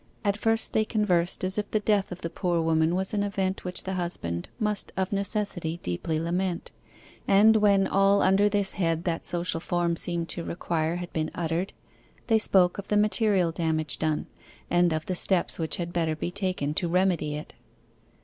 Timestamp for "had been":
10.95-11.29